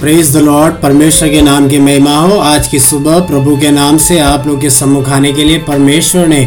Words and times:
Praise 0.00 0.30
the 0.32 0.36
Lord 0.36 0.74
परमेश्वर 0.74 1.28
के 1.28 1.40
नाम 1.42 1.68
की 1.68 1.78
महिमा 1.78 2.16
हो। 2.16 2.36
आज 2.38 2.66
की 2.68 2.78
सुबह 2.78 3.18
प्रभु 3.20 3.56
के 3.56 3.70
नाम 3.70 3.96
से 3.98 4.18
आप 4.18 4.46
लोग 4.46 4.60
के 4.60 4.68
सम्मुख 4.70 5.08
आने 5.08 5.32
के 5.32 5.44
लिए 5.44 5.58
परमेश्वर 5.58 6.26
ने 6.26 6.46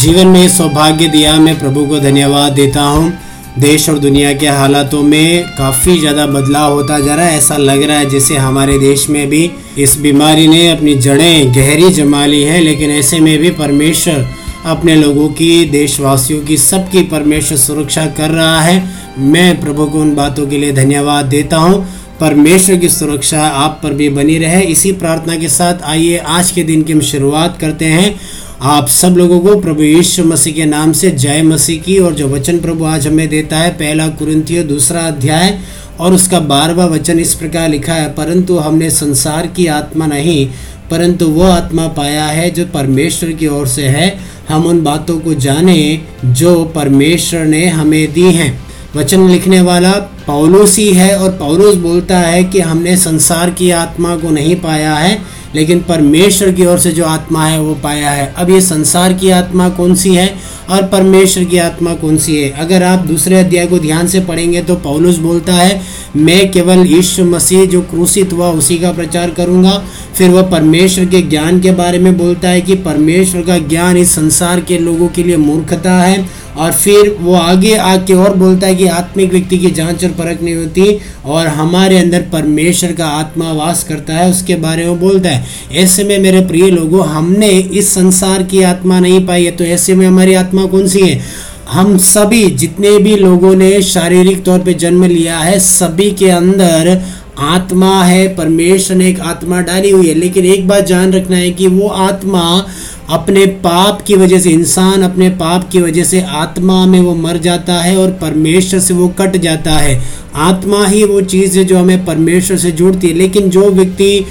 जीवन 0.00 0.26
में 0.26 0.48
सौभाग्य 0.48 1.08
दिया। 1.08 1.34
मैं 1.36 1.58
प्रभु 1.60 1.84
को 1.86 1.98
धन्यवाद 2.00 2.52
देता 2.52 2.82
हूँ। 2.82 3.12
देश 3.58 3.88
और 3.90 3.98
दुनिया 3.98 4.32
के 4.32 4.46
हालातों 4.48 5.02
में 5.02 5.44
काफ़ी 5.58 5.98
ज़्यादा 6.00 6.24
बदलाव 6.28 6.72
होता 6.72 6.98
जा 6.98 7.14
रहा 7.14 7.26
है। 7.26 7.36
ऐसा 7.36 7.56
लग 7.56 7.82
रहा 7.82 7.98
है 7.98 8.08
जैसे 8.10 8.36
हमारे 8.38 8.78
देश 8.78 9.08
में 9.10 9.26
भी 9.28 9.50
इस 9.78 9.96
बीमारी 10.00 10.48
ने 10.48 10.68
अपनी 10.70 10.94
जड़ें 10.96 11.54
गहरी 11.54 11.90
जमा 11.92 12.24
ली 12.26 12.42
है, 12.42 12.60
लेकिन 12.60 12.90
ऐसे 12.90 13.20
में 13.20 13.38
भी 13.38 13.50
परमेश्वर 13.52 14.26
अपने 14.66 14.96
लोगों 14.96 15.28
की, 15.28 15.64
देशवासियों 15.68 16.40
की, 16.40 16.56
सबकी 16.58 17.02
परमेश्वर 17.06 17.58
सुरक्षा 17.58 18.06
कर 18.18 18.30
रहा 18.30 18.60
है। 18.60 18.82
मैं 19.20 19.60
प्रभु 19.60 19.86
को 19.86 20.00
उन 20.00 20.14
बातों 20.14 20.46
के 20.46 20.58
लिए 20.58 20.72
धन्यवाद 20.72 21.24
देता 21.28 21.56
हूँ। 21.56 21.84
परमेश्वर 22.20 22.76
की 22.76 22.88
सुरक्षा 22.88 23.42
आप 23.42 23.80
पर 23.82 23.92
भी 23.92 24.08
बनी 24.08 24.38
रहे। 24.38 24.62
इसी 24.62 24.92
प्रार्थना 24.92 25.36
के 25.36 25.48
साथ 25.48 25.74
आइए, 25.82 26.16
आज 26.16 26.50
के 26.50 26.62
दिन 26.62 26.82
की 26.82 26.92
हम 26.92 27.00
शुरुआत 27.00 27.58
करते 27.60 27.84
हैं। 27.84 28.20
आप 28.62 28.88
सब 28.88 29.08
लोगों 29.08 29.40
को 29.40 29.60
प्रभु 29.60 29.82
यीशु 29.82 30.24
मसीह 30.24 30.54
के 30.54 30.64
नाम 30.64 30.92
से 30.92 31.10
जय 31.10 31.42
मसीह 31.42 31.82
की, 31.82 31.98
और 31.98 32.14
जो 32.14 32.28
वचन 32.28 32.58
प्रभु 32.58 32.84
आज 32.84 33.06
हमें 33.06 33.28
देता 33.28 33.58
है, 33.58 33.70
पहला 33.70 34.08
कुरंतियों 34.08 34.66
दूसरा 34.66 35.00
अध्याय, 35.00 35.58
और 36.00 36.12
उसका 36.12 36.40
बारहवा 36.40 36.84
वचन 36.84 37.18
इस 37.18 37.34
प्रकार 37.34 37.68
लिखा 37.68 37.94
है, 37.94 38.08
परंतु 38.08 38.56
हमने 38.56 38.90
संसार 38.90 39.46
की 39.46 39.66
आत्मा 39.66 40.06
नहीं, 40.06 40.46
परंतु 40.90 41.26
वह 41.26 41.54
आत्मा 41.54 41.88
पाया 41.88 42.24
है 42.24 42.50
जो 42.50 42.66
परमेश्वर 42.66 43.32
की 43.32 43.46
ओर 43.46 43.66
से 43.66 43.82
है। 43.82 44.18
हम 44.48 44.66
उन 44.66 44.82
बातों 44.82 45.20
को 45.20 45.34
जाने 45.34 46.00
जो 46.24 46.64
परमेश्वर 46.64 47.40
ने 47.40 47.66
हमें 47.66 48.12
दी 48.12 48.32
हैं। 48.32 48.69
वचन 48.96 49.28
लिखने 49.28 49.60
वाला 49.60 49.92
पौलोसी 50.26 50.88
है 50.92 51.16
और 51.18 51.30
पौलोस 51.30 51.74
बोलता 51.74 52.18
है 52.18 52.42
कि 52.44 52.60
हमने 52.60 52.96
संसार 52.96 53.50
की 53.50 53.70
आत्मा 53.70 54.16
को 54.16 54.30
नहीं 54.30 54.56
पाया 54.56 54.94
है। 54.94 55.12
लेकिन 55.54 55.80
परमेश्वर 55.80 56.52
की 56.52 56.66
ओर 56.66 56.78
से 56.78 56.90
जो 56.90 57.04
आत्मा 57.04 57.46
है, 57.46 57.60
वो 57.60 57.74
पाया 57.74 58.10
है। 58.10 58.34
अब 58.36 58.50
ये 58.50 58.60
संसार 58.60 59.12
की 59.12 59.30
आत्मा 59.30 59.68
कौन 59.68 59.94
सी 59.94 60.14
है 60.14 60.34
और 60.70 60.82
परमेश्वर 60.82 61.44
की 61.44 61.58
आत्मा 61.58 61.94
कौन 61.94 62.18
सी 62.18 62.36
है? 62.36 62.50
अगर 62.50 62.82
आप 62.82 62.98
दूसरे 62.98 63.40
अध्याय 63.40 63.66
को 63.66 63.78
ध्यान 63.78 64.06
से 64.06 64.20
पढ़ेंगे 64.20 64.62
तो 64.62 64.74
पौलुस 64.74 65.16
बोलता 65.16 65.54
है, 65.54 65.80
मैं 66.16 66.50
केवल 66.50 66.86
यीशु 66.86 67.24
मसीह 67.24 67.64
जो 67.64 67.80
क्रूसित 67.80 68.32
हुआ, 68.32 68.50
उसी 68.50 68.78
का 68.78 68.92
प्रचार 68.92 69.30
करूँगा। 69.30 69.84
फिर 70.18 70.30
वह 70.30 70.42
परमेश्वर 70.42 71.04
के 71.04 71.22
ज्ञान 71.22 71.60
के 71.60 71.70
बारे 71.70 71.98
में 71.98 72.18
बोलता 72.18 72.48
है 72.48 72.60
कि 72.60 72.74
परमेश्वर 72.74 73.42
का 73.42 73.58
ज्ञान 73.58 73.96
इस 73.96 74.10
संसार 74.10 74.60
के 74.60 74.78
लोगों 74.78 75.08
के 75.08 75.22
लिए 75.22 75.36
मूर्खता 75.36 75.92
है। 75.92 76.40
और 76.56 76.72
फिर 76.72 77.16
वो 77.20 77.34
आगे 77.34 77.76
आके 77.76 78.12
और 78.12 78.34
बोलता 78.36 78.66
है 78.66 78.74
कि 78.74 78.86
आत्मिक 78.86 79.32
व्यक्ति 79.32 79.58
की 79.58 79.70
जाँच 79.70 80.04
और 80.04 80.10
परख 80.10 80.42
नहीं 80.42 80.54
होती 80.54 80.98
और 81.24 81.46
हमारे 81.46 81.98
अंदर 81.98 82.20
परमेश्वर 82.20 82.92
का 82.92 83.06
आत्मा 83.06 83.52
वास 83.52 83.84
करता 83.84 84.14
है। 84.14 84.30
उसके 84.30 84.54
बारे 84.54 84.84
में 84.84 85.00
बोलता 85.00 85.28
है 85.28 85.39
ऐसे 85.72 86.04
में 86.04 86.18
मेरे 86.18 86.40
प्रिय 86.40 86.70
लोगों, 86.70 87.06
हमने 87.06 87.48
इस 87.48 87.88
संसार 87.88 88.42
की 88.42 88.62
आत्मा 88.62 89.00
नहीं 89.00 89.24
पाई 89.26 89.44
है 89.44 89.50
तो 89.50 89.64
ऐसे 89.64 89.94
में 89.94 90.06
हमारी 90.06 90.34
आत्मा 90.34 90.64
कौन 90.66 90.88
सी 90.88 91.00
है? 91.00 91.20
हम 91.70 91.96
सभी, 91.98 92.44
जितने 92.50 92.98
भी 92.98 93.16
लोगों 93.16 93.54
ने 93.54 93.80
शारीरिक 93.82 94.42
तौर 94.44 94.58
पे 94.58 94.74
जन्म 94.74 95.04
लिया 95.04 95.38
है, 95.38 95.58
सभी 95.58 96.10
के 96.10 96.30
अंदर 96.30 97.00
आत्मा 97.38 98.02
है, 98.04 98.26
परमेश्वर 98.28 98.96
ने 98.96 99.08
एक 99.08 99.20
आत्मा 99.20 99.60
डाली 99.60 99.90
हुई 99.90 100.08
है, 100.08 100.14
लेकिन 100.14 100.44
एक 100.44 100.66
बात 100.68 100.86
जान 100.86 101.12
रखना 101.12 101.36
है 101.36 101.50
कि 101.50 101.66
वो 101.66 101.88
आत्मा 101.88 102.66
अपने 103.10 103.46
पाप 103.46 104.02
की 104.02 104.14
वजह 104.14 104.38
से, 104.38 104.50
इंसान 104.50 105.02
अपने 105.02 105.28
पाप 105.30 105.68
की 105.70 105.80
वजह 105.80 106.04
से 106.04 106.20
आत्मा 106.20 106.84
में 106.86 107.00
वो 107.00 107.14
मर 107.14 107.36
जाता 107.38 107.74
है 107.74 107.96
और 107.96 108.10
परमेश्वर 108.10 108.80
से 108.80 108.94
वो 108.94 109.08
कट 109.08 109.36
जाता 109.36 109.72
है। 109.72 110.00
आत्मा 110.34 110.86
ही 110.86 111.04
वो 111.04 111.20
चीज़ 111.20 111.58
है 111.58 111.64
जो 111.64 111.78
हमें 111.78 112.04
परमेश्वर 112.04 112.56
से 112.56 112.70
जुड़ती 112.70 113.08
है, 113.08 113.14
लेकिन 113.14 113.48
जो 113.50 113.70
व्यक्ति 113.70 114.24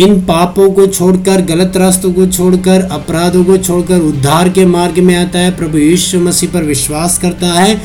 इन 0.00 0.20
पापों 0.20 0.70
को 0.70 0.86
छोड़कर, 0.86 1.40
गलत 1.40 1.76
रास्तों 1.76 2.12
को 2.12 2.26
छोड़कर, 2.26 2.82
अपराधों 2.82 3.44
को 3.44 3.56
छोड़कर, 3.56 4.00
उद्धार 4.00 4.48
के 4.48 4.64
मार्ग 4.66 4.98
में 4.98 5.14
आता 5.16 5.38
है। 5.38 5.56
प्रभु 5.56 5.78
यीशु 5.78 6.20
मसीह 6.20 6.50
पर 6.50 6.62
विश्वास 6.62 7.18
करता 7.18 7.52
है। 7.52 7.80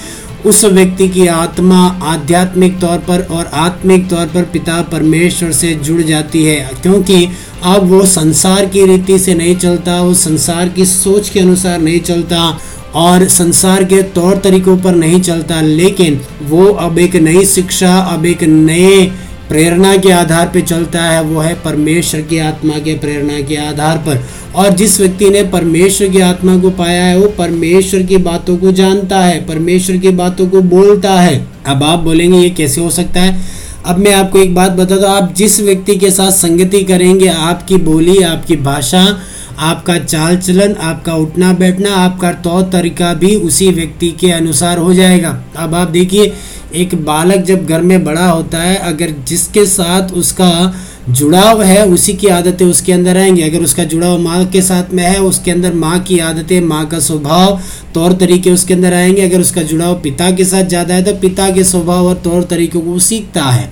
उस 0.46 0.64
व्यक्ति 0.66 1.08
की 1.10 1.26
आत्मा 1.28 1.78
आध्यात्मिक 2.04 2.80
तौर 2.80 2.98
पर 2.98 3.22
और 3.32 3.50
आत्मिक 3.54 4.08
तौर 4.10 4.26
पर 4.26 4.44
पिता 4.44 4.82
परमेश्वर 4.82 5.52
से 5.52 5.74
जुड़ 5.76 6.02
जाती 6.02 6.44
है, 6.44 6.70
क्योंकि 6.82 7.26
अब 7.64 7.90
वो 7.90 8.06
संसार 8.06 8.66
की 8.66 8.86
रीति 8.86 9.20
से 9.20 9.34
नहीं 9.34 9.56
चलता, 9.56 10.02
वो 10.02 10.14
संसार 10.14 10.70
की 10.70 10.86
सोच 10.86 11.30
के 11.30 11.40
अनुसार 11.40 11.80
नहीं 11.80 12.00
चलता 12.02 12.58
और 12.96 13.28
संसार 13.30 13.84
के 13.84 14.02
तौर 14.14 14.38
तरीकों 14.38 14.78
पर 14.78 14.96
नहीं 14.96 15.22
चलता। 15.22 15.62
लेकिन 15.62 16.22
वो 16.44 16.66
अब 16.66 17.00
एक 17.00 17.16
नई 17.16 17.46
शिक्षा, 17.46 17.98
अब 17.98 18.26
एक 18.26 18.44
नए 18.44 19.12
प्रेरणा 19.50 19.98
के 19.98 20.12
आधार 20.12 20.48
पर 20.48 20.62
चलता 20.62 21.04
है, 21.04 21.24
वो 21.24 21.40
है 21.40 21.54
परमेश्वर 21.54 22.22
की 22.22 22.38
आत्मा 22.38 22.74
के 22.74 22.94
प्रेरणा 22.94 23.42
के 23.42 23.56
आधार 23.56 23.98
पर। 23.98 24.26
और 24.56 24.70
जिस 24.70 25.00
व्यक्ति 25.00 25.30
ने 25.30 25.44
परमेश्वर 25.44 26.08
की 26.08 26.20
आत्मा 26.20 26.58
को 26.58 26.70
पाया 26.70 27.04
है, 27.04 27.18
वो 27.18 27.28
परमेश्वर 27.28 28.02
की 28.02 28.18
बातों 28.18 28.58
को 28.58 28.72
जानता 28.72 29.20
है, 29.20 29.46
परमेश्वर 29.46 29.98
की 29.98 30.10
बातों 30.10 30.48
को 30.48 30.62
बोलता 30.62 31.14
है। 31.14 31.48
अब 31.66 31.84
आप 31.84 32.00
बोलेंगे, 32.00 32.38
ये 32.38 32.50
कैसे 32.50 32.82
हो 32.82 32.90
सकता 32.90 33.22
है? 33.22 33.42
अब 33.86 33.98
मैं 33.98 34.14
आपको 34.14 34.40
एक 34.40 34.56
बात 34.56 34.72
बता 34.72 34.96
दूँ, 34.96 35.10
आप 35.10 35.34
जिस 35.38 35.60
व्यक्ति 35.60 35.96
के 35.96 36.12
साथ 36.12 36.32
संगति 36.32 36.84
करेंगे, 36.84 37.28
आपकी 37.28 37.76
बोली, 37.76 38.24
आपकी 38.24 38.56
भाषा, 38.56 39.20
आपका 39.60 39.98
चाल 39.98 40.38
चलन 40.38 40.74
आपका 40.74 41.16
उठना 41.16 41.54
बैठना, 41.54 41.96
आपका 41.96 42.32
तौर 42.32 42.62
तरीका 42.62 43.14
भी 43.14 43.36
उसी 43.36 43.72
व्यक्ति 43.72 44.12
के 44.12 44.32
अनुसार 44.32 44.78
हो 44.78 44.94
जाएगा। 44.94 45.44
अब 45.56 45.76
आप 45.76 45.88
देखिए 45.88 46.34
एक 46.74 46.96
बालक 47.06 47.44
जब 47.46 47.66
घर 47.66 47.82
में 47.82 48.04
बड़ा 48.04 48.26
होता 48.26 48.58
है, 48.58 48.76
अगर 48.78 49.14
जिसके 49.28 49.66
साथ 49.66 50.12
उसका 50.14 50.74
जुड़ाव 51.10 51.62
है, 51.64 51.86
उसी 51.86 52.14
की 52.14 52.28
आदतें 52.28 52.66
उसके 52.66 52.94
अंदर 52.94 53.18
आएँगी। 53.18 53.42
अगर 53.42 53.64
उसका 53.64 53.84
जुड़ाव 53.84 54.18
माँ 54.20 54.46
के 54.46 54.62
साथ 54.62 54.94
में 54.94 55.04
है, 55.04 55.20
उसके 55.20 55.52
अंदर 55.52 55.74
माँ 55.74 56.00
की 56.00 56.20
आदतें, 56.20 56.60
माँ 56.62 56.86
का 56.86 57.00
स्वभाव 57.00 57.60
तौर 57.94 58.14
तरीके 58.14 58.52
उसके 58.52 58.74
अंदर 58.74 58.94
आएँगे। 58.94 59.22
अगर 59.22 59.42
उसका 59.42 59.62
जुड़ाव 59.64 59.96
पिता 59.96 60.32
के 60.32 60.46
साथ 60.46 60.64
ज़्यादा 60.64 60.94
है 60.94 61.04
तो 61.04 61.14
पिता 61.20 61.50
के 61.50 61.64
स्वभाव 61.64 62.08
और 62.08 62.16
तौर 62.16 62.44
तरीकों 62.44 62.82
को 62.82 63.00
सीखता 63.00 63.44
है। 63.44 63.72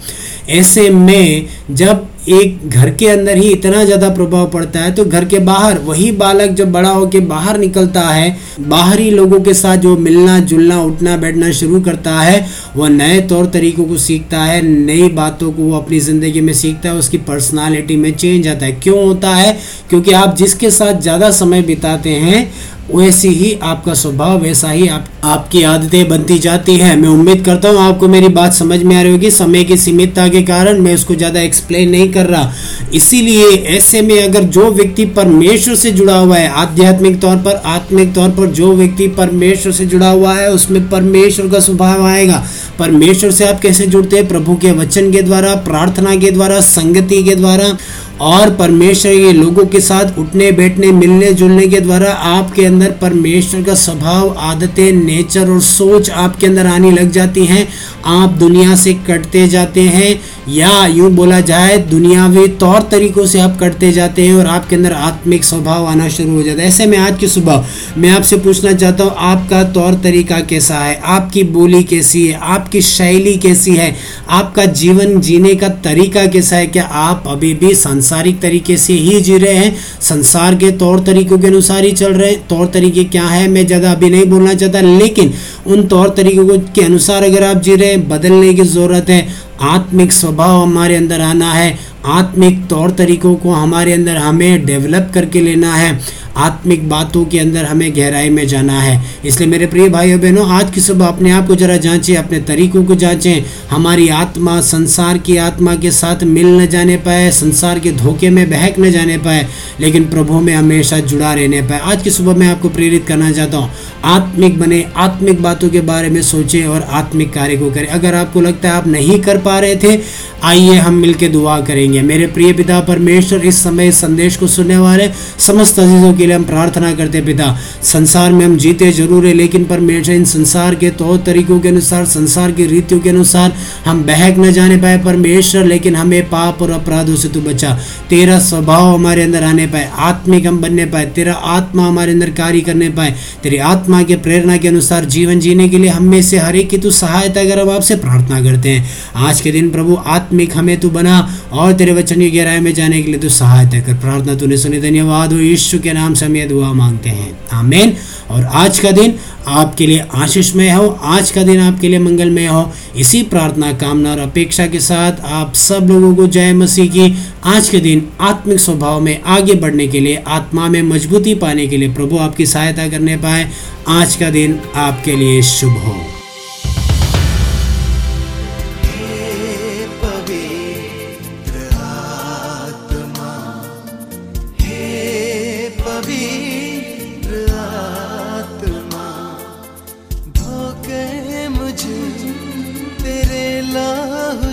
ऐसे 0.51 0.89
में 0.89 1.45
जब 1.71 2.07
एक 2.29 2.69
घर 2.69 2.89
के 2.89 3.07
अंदर 3.07 3.38
ही 3.38 3.50
इतना 3.50 3.84
ज़्यादा 3.84 4.09
प्रभाव 4.09 4.50
पड़ता 4.50 4.79
है 4.79 4.91
तो 4.95 5.06
घर 5.06 5.25
के 5.25 5.39
बाहर, 5.39 5.79
वही 5.79 6.11
बालक 6.11 6.51
जब 6.51 6.72
बड़ा 6.72 6.89
होकर 6.89 7.19
बाहर 7.19 7.57
निकलता 7.57 8.01
है, 8.01 8.38
बाहरी 8.59 9.09
लोगों 9.11 9.39
के 9.39 9.53
साथ 9.53 9.78
जो 9.78 9.95
मिलना, 9.97 10.39
जुलना, 10.39 10.81
उठना, 10.81 11.17
बैठना 11.17 11.51
शुरू 11.51 11.81
करता 11.81 12.19
है, 12.19 12.45
वह 12.75 12.89
नए 12.89 13.19
तौर 13.22 13.45
तरीकों 13.45 13.85
को 13.85 13.97
सीखता 13.97 14.44
है, 14.44 14.61
नई 14.61 15.09
बातों 15.09 15.51
को 15.51 15.61
वो 15.61 15.78
अपनी 15.78 16.00
ज़िंदगी 16.00 16.41
में 16.41 16.53
सीखता 16.53 16.89
है, 16.89 16.95
उसकी 16.95 17.17
पर्सनालिटी 17.17 17.95
में 17.95 18.11
चेंज 18.16 18.47
आता 18.47 18.66
है। 18.66 18.72
क्यों 18.72 19.03
होता 19.05 19.29
है? 19.29 19.57
क्योंकि 19.90 20.11
आप 20.11 20.35
जिसके 20.35 20.72
साथ 20.72 21.01
ज़्यादा 21.01 21.31
समय 21.31 21.61
बिताते 21.61 22.09
हैं 22.09 22.51
वैसे 22.91 23.29
ही 23.29 23.51
आपका 23.63 23.94
स्वभाव, 23.94 24.39
वैसा 24.39 24.69
ही 24.69 24.88
आप, 24.88 25.05
आपकी 25.23 25.61
आदतें 25.63 26.07
बनती 26.09 26.38
जाती 26.39 26.75
हैं। 26.75 26.95
मैं 26.97 27.09
उम्मीद 27.09 27.44
करता 27.45 27.69
हूँ 27.69 27.79
आपको 27.79 28.07
मेरी 28.07 28.27
बात 28.27 28.53
समझ 28.53 28.81
में 28.83 28.95
आ 28.95 29.01
रही 29.01 29.11
होगी। 29.11 29.31
समय 29.31 29.63
की 29.63 29.77
सीमितता 29.77 30.27
के 30.27 30.41
कारण 30.41 30.81
मैं 30.81 30.93
उसको 30.95 31.16
ज़्यादा 31.16 31.41
एक्सप्लेन 31.41 31.89
नहीं 31.89 32.11
कर 32.13 32.25
रहा। 32.25 32.51
इसीलिए 32.93 33.45
ऐसे 33.77 34.01
में 34.01 34.22
अगर 34.23 34.43
जो 34.43 34.69
व्यक्ति 34.72 35.05
परमेश्वर 35.05 35.75
से 35.75 35.91
जुड़ा 35.91 36.17
हुआ 36.17 36.38
है, 36.38 36.49
आध्यात्मिक 36.49 37.19
तौर 37.22 37.38
पर, 37.38 37.61
आत्मिक 37.66 38.13
तौर 38.16 38.29
पर 38.29 38.51
जो 38.51 38.73
व्यक्ति 38.73 39.07
परमेश्वर 39.07 39.72
से 39.72 39.85
जुड़ा 39.85 40.09
हुआ 40.09 40.33
है, 40.33 40.51
उसमें 40.51 40.89
परमेश्वर 40.89 41.47
का 41.47 41.59
स्वभाव 41.59 42.05
आएगा। 42.05 42.43
परमेश्वर 42.79 43.31
से 43.31 43.45
आप 43.45 43.59
कैसे 43.59 43.85
जुड़ते 43.85 44.16
हैं? 44.16 44.28
प्रभु 44.28 44.56
के 44.56 44.72
वचन 44.72 45.11
के 45.11 45.22
द्वारा, 45.22 45.56
प्रार्थना 45.56 46.16
के 46.16 46.31
द्वारा, 46.31 46.59
संगति 46.59 47.23
के 47.23 47.35
द्वारा 47.35 47.78
और 48.22 48.50
परमेश्वर 48.56 49.11
के 49.11 49.31
लोगों 49.34 49.66
के 49.66 49.79
साथ 49.79 50.19
उठने, 50.19 50.51
बैठने, 50.51 50.91
मिलने, 50.91 51.34
जुलने 51.34 51.67
के 51.67 51.79
द्वारा 51.79 52.11
आपके 52.11 52.66
अंदर 52.66 52.91
परमेश्वर 52.91 53.63
का 53.63 53.75
स्वभाव, 53.75 54.35
आदतें, 54.39 54.91
नेचर 54.91 55.50
और 55.50 55.61
सोच 55.61 56.09
आपके 56.09 56.47
अंदर 56.47 56.67
आने 56.67 56.91
लग 56.91 57.11
जाती 57.11 57.45
हैं। 57.45 57.67
आप 58.05 58.29
दुनिया 58.29 58.75
से 58.75 58.93
कटते 58.93 59.47
जाते 59.47 59.81
हैं 59.81 60.22
या 60.49 60.87
यूँ 60.87 61.11
बोला 61.11 61.40
जाए, 61.40 61.78
दुनियावी 61.78 62.47
तौर 62.47 62.81
तरीकों 62.81 63.25
से 63.25 63.40
आप 63.40 63.58
कटते 63.61 63.91
जाते 63.91 64.22
हैं 64.22 64.34
और 64.34 64.46
आपके 64.46 64.75
अंदर 64.75 64.91
आत्मिक 64.91 65.43
स्वभाव 65.43 65.85
आना 65.85 66.09
शुरू 66.09 66.31
हो 66.31 66.43
जाता 66.43 66.61
है। 66.61 66.67
ऐसे 66.67 66.85
में 66.85 66.97
आज 66.97 67.20
की 67.20 67.28
सुबह 67.28 67.66
मैं 67.97 68.09
आपसे 68.09 68.37
पूछना 68.37 68.73
चाहता 68.73 69.03
हूँ, 69.03 69.14
आपका 69.17 69.64
तौर 69.64 69.93
तरीका 69.93 70.40
कैसा 70.40 70.75
है? 70.75 71.02
आपकी 71.05 71.43
बोली 71.43 71.84
कैसी 71.84 72.28
है? 72.28 72.40
आपकी 72.63 72.81
शैली 72.81 73.35
कैसी 73.37 73.71
है? 73.75 73.95
आपका 74.29 74.65
जीवन 74.73 75.19
जीने 75.21 75.53
का 75.55 75.67
तरीका 75.83 76.25
कैसा 76.25 76.55
है? 76.55 76.67
क्या 76.67 76.83
आप 76.83 77.23
अभी 77.27 77.53
भी 77.53 77.73
सांसारिक 77.75 78.39
तरीके 78.41 78.77
से 78.77 78.93
ही 78.93 79.19
जी 79.21 79.37
रहे 79.37 79.53
हैं? 79.53 79.75
संसार 80.01 80.55
के 80.55 80.71
तौर 80.71 80.99
तरीकों 80.99 81.39
के 81.39 81.47
अनुसार 81.47 81.83
ही 81.83 81.91
चल 81.91 82.13
रहे 82.13 82.31
हैं। 82.31 82.47
तौर 82.47 82.65
तरीके 82.65 83.03
क्या 83.03 83.25
है? 83.25 83.47
मैं 83.47 83.65
ज़्यादा 83.67 83.91
अभी 83.91 84.09
नहीं 84.09 84.25
बोलना 84.25 84.53
चाहता, 84.53 84.81
लेकिन 84.81 85.33
उन 85.67 85.87
तौर 85.87 86.09
तरीकों 86.09 86.57
के 86.75 86.81
अनुसार 86.81 87.23
अगर 87.23 87.43
आप 87.43 87.61
जी 87.61 87.75
रहे 87.75 87.89
हैं, 87.89 88.07
बदलने 88.09 88.53
की 88.53 88.63
ज़रूरत 88.63 89.09
है। 89.09 89.27
आत्मिक 89.61 90.11
स्वभाव 90.11 90.61
हमारे 90.61 90.95
अंदर 90.95 91.21
आना 91.21 91.51
है। 91.53 91.77
आत्मिक 92.05 92.65
तौर 92.67 92.91
तरीकों 92.91 93.35
को 93.35 93.51
हमारे 93.51 93.93
अंदर 93.93 94.17
हमें 94.17 94.65
डेवलप 94.65 95.11
करके 95.13 95.41
लेना 95.41 95.75
है। 95.75 95.91
आत्मिक 96.38 96.88
बातों 96.90 97.24
के 97.26 97.40
अंदर 97.40 97.66
हमें 97.66 97.96
गहराई 97.96 98.30
में 98.30 98.46
जाना 98.47 98.80
है। 98.82 99.02
इसलिए 99.26 99.50
मेरे 99.50 99.66
प्रिय 99.68 99.90
भाइयों 99.90 100.20
बहनों, 100.22 100.50
आज 100.52 100.72
की 100.72 100.82
सुबह 100.82 101.08
अपने 101.08 101.32
आप 101.32 101.47
को 101.47 101.56
जरा 101.56 101.78
जांचें, 101.78 102.16
अपने 102.16 102.40
तरीकों 102.41 102.84
को 102.85 102.96
जांचें। 102.96 103.44
हमारी 103.70 104.08
आत्मा, 104.09 104.59
संसार 104.62 105.18
की 105.18 105.38
आत्मा 105.38 105.76
के 105.76 105.91
साथ 105.91 106.24
मिल 106.26 106.47
न 106.52 106.66
जाने 106.68 106.97
पाए, 106.97 107.30
संसार 107.32 107.80
के 107.80 107.91
धोखे 107.94 108.30
में 108.30 108.50
बहक 108.50 108.80
न 108.80 108.91
जाने 108.91 109.18
पाए, 109.18 109.47
लेकिन 109.80 110.06
प्रभु 110.06 110.40
में 110.40 110.53
हमेशा 110.56 111.00
जुड़ा 111.02 111.34
रहने 111.34 111.62
पाए। 111.62 111.80
आज 111.82 112.03
की 112.03 112.09
सुबह 112.09 112.35
मैं 112.35 112.47
आपको 112.47 112.70
प्रेरित 112.70 113.08
करना 113.08 113.32
चाहता 113.32 113.58
हूँ, 113.58 113.70
आत्मिक 114.06 114.59
बने, 114.59 114.85
आत्मिक 114.97 115.41
बातों 115.41 115.70
के 115.70 115.82
बारे 115.84 116.09
में 116.09 116.22
सोचें 116.24 116.66
और 116.66 116.82
आत्मिक 116.82 117.34
कार्य 117.34 117.58
को 117.58 117.72
करें। 117.72 117.88
अगर 117.90 118.16
आपको 118.16 118.41
लगता 118.41 118.70
है 118.70 118.76
आप 118.76 118.88
नहीं 118.88 119.20
कर 119.22 119.38
पा 119.38 119.59
रहे 119.59 119.76
थे, 119.76 120.00
आइए 120.44 120.76
हम 120.76 120.94
मिलकर 120.94 121.28
दुआ 121.30 121.59
करेंगे। 121.62 122.02
मेरे 122.03 122.26
प्रिय 122.28 122.53
पिता 122.53 122.80
परमेश्वर, 122.82 123.41
इस 123.41 123.64
समय 123.64 123.88
इस 123.88 124.02
संदेश 124.02 124.35
को 124.38 124.47
सुनने 124.47 124.78
वाले 124.78 125.09
समस्त 125.40 125.80
अजीजों 125.80 126.14
के 126.14 126.22
लिए 126.25 126.35
हम 126.35 126.43
प्रार्थना 126.43 126.93
करते 126.93 127.22
पिता। 127.22 127.46
संसार 127.84 128.31
में 128.31 128.46
हम 128.46 128.58
जीते 128.58 128.91
ज़रूर 128.91 129.25
है, 129.28 129.34
लेकिन 129.34 129.66
परमेश्वर 129.66 130.16
इन 130.16 130.25
संसार 130.25 130.75
के 130.75 130.90
तौर 130.93 131.17
तरीकों 131.17 131.59
के 131.59 131.70
अनुसार, 131.70 132.05
संसार 132.05 132.52
की 132.52 132.66
रीतियों 132.66 132.99
के 133.02 133.09
अनुसार 133.09 133.53
हम 133.85 134.03
बहक 134.03 134.37
न 134.40 134.52
जाने 134.52 134.78
पाए 134.78 134.97
परमेश्वर, 134.97 135.66
लेकिन 135.66 135.96
हमें 135.96 136.29
पाप 136.29 136.61
और 136.61 136.72
अपराधों 136.72 137.16
से 137.16 137.29
तू 137.29 137.41
बचा। 137.41 137.78
तेरा 138.09 138.40
स्वभाव 138.40 138.93
हमारे 138.93 139.23
अंदर 139.23 139.43
आने 139.43 139.67
पाए, 139.67 139.90
आत्मिक 139.99 140.46
हम 140.46 140.61
बनने 140.61 140.85
पाए, 140.85 141.05
तेरा 141.05 141.34
आत्मा 141.34 141.87
हमारे 141.87 142.11
अंदर 142.11 142.29
कार्य 142.31 142.61
करने 142.61 142.90
पाए, 142.90 143.14
तेरी 143.43 143.58
आत्मा 143.58 144.02
के 144.03 144.16
प्रेरणा 144.16 144.58
के 144.58 144.67
अनुसार 144.67 145.05
जीवन 145.05 145.40
जीने 145.40 145.70
के 145.70 145.78
लिए 145.78 145.90
हम 145.90 146.03
में 146.03 146.22
से 146.22 146.37
हर 146.37 146.55
एक 146.55 146.70
की 146.70 146.78
तू 146.78 146.91
सहायता 146.91 147.43
कर 147.43 147.59
हम 147.59 147.70
आपसे 147.70 147.96
प्रार्थना 147.96 148.41
करते 148.41 148.70
हैं। 148.70 148.90
आज 149.25 149.41
के 149.41 149.52
दिन 149.52 149.70
प्रभु, 149.70 149.97
आत्मिक 150.08 150.55
हमें 150.58 150.79
तू 150.79 150.90
बना, 150.90 151.17
और 151.52 151.73
तेरे 151.73 151.93
वचन 151.93 152.20
की 152.20 152.29
गहराई 152.31 152.59
में 152.59 152.73
जाने 152.73 153.02
के 153.02 153.11
लिए 153.11 153.20
तू 153.20 153.29
सहायता 153.29 153.79
कर। 153.79 153.93
प्रार्थना 153.93 154.35
तूने 154.35 154.58
सुनी, 154.58 154.79
धन्यवाद 154.81 155.34
हो, 155.34 155.40
यीशु 155.40 155.79
के 155.79 155.93
नाम 155.93 156.12
से 156.13 156.25
हम 156.25 156.47
दुआ 156.47 156.73
मांगते 156.73 157.09
हैं। 157.09 157.39
आमेन। 157.53 157.97
और 158.29 158.43
आज 158.43 158.79
का 158.79 158.91
दिन 158.91 159.15
आपके 159.47 159.87
लिए 159.87 160.05
आशीषमय 160.15 160.71
हो। 160.71 160.99
आज 161.03 161.31
का 161.31 161.43
दिन 161.43 161.59
आपके 161.59 161.89
लिए 161.89 161.99
मंगलमय 161.99 162.45
हो। 162.45 162.71
इसी 162.95 163.23
प्रार्थना, 163.23 163.73
कामना 163.73 164.11
और 164.11 164.19
अपेक्षा 164.19 164.67
के 164.67 164.79
साथ 164.79 165.11
आप 165.25 165.55
सब 165.55 165.87
लोगों 165.89 166.15
को 166.15 166.27
जय 166.27 166.53
मसीह 166.53 166.85
की। 166.85 167.17
आज 167.43 167.69
के 167.69 167.79
दिन 167.79 168.09
आत्मिक 168.21 168.59
स्वभाव 168.59 169.01
में 169.01 169.21
आगे 169.21 169.53
बढ़ने 169.53 169.87
के 169.87 169.99
लिए, 169.99 170.23
आत्मा 170.27 170.69
में 170.69 170.81
मजबूती 170.81 171.35
पाने 171.35 171.67
के 171.67 171.77
लिए 171.77 171.93
प्रभु 171.93 172.17
आपकी 172.17 172.45
सहायता 172.45 172.87
करने 172.87 173.17
पाए। 173.17 173.49
आज 173.87 174.15
का 174.15 174.29
दिन 174.29 174.59
आपके 174.75 175.15
लिए 175.15 175.41
शुभ 175.41 175.71
हो। 175.71 176.12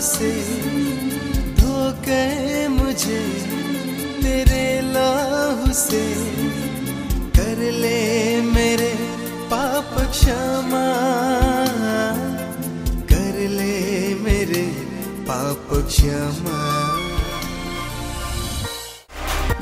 से 0.00 0.30
धोखे 1.54 2.22
मुझे 2.68 3.20
तेरे 4.22 4.64
लाहू 4.82 5.72
से 5.72 6.02
कर 7.36 7.60
ले 7.72 8.00
मेरे 8.42 8.92
पाप 9.50 9.94
क्षमा, 10.10 10.84
कर 13.12 13.38
ले 13.48 14.14
मेरे 14.14 14.64
पाप 15.28 15.68
क्षमा। 15.88 16.58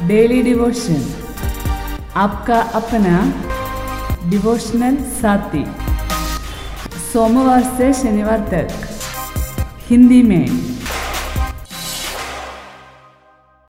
डेली 0.09 0.43
डिवोशन 0.43 1.03
आपका 2.17 2.61
अपना 2.81 3.17
डिवोशनल 4.31 4.97
साथी। 5.21 5.65
सोमवार 7.13 7.63
से 7.79 7.93
शनिवार 7.93 8.49
तक 8.53 8.88
हिंदी 9.91 10.23
में। 10.23 10.78